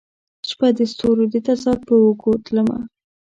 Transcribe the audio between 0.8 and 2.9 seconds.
ستورو د تضاد په اوږو تلمه